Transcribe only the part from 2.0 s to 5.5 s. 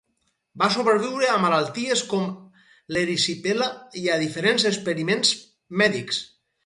com l'erisipela i a diferents experiments